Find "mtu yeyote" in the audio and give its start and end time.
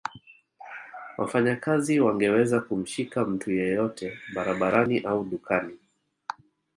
3.25-4.17